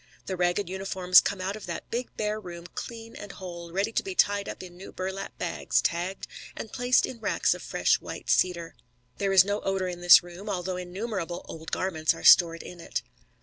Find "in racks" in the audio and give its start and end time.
7.05-7.53